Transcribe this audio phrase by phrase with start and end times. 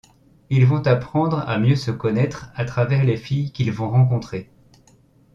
[0.49, 4.49] Ils vont apprendre à mieux se connaître à travers les filles qu'ils vont rencontrer.